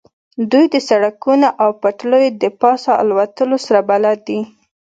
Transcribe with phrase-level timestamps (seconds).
[0.51, 4.39] دوی د سړکونو او پټلیو د پاسه الوتلو سره بلد دي